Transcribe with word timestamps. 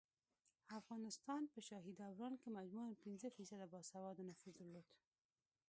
افغانستان 0.79 1.41
په 1.53 1.59
شاهي 1.67 1.93
دوران 2.01 2.33
کې 2.41 2.55
مجموعاً 2.57 2.93
پنځه 3.03 3.27
فیصده 3.35 3.65
باسواده 3.73 4.23
نفوس 4.29 4.53
درلود 4.59 4.87